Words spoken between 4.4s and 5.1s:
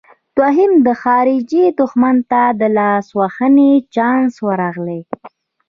ورغلی.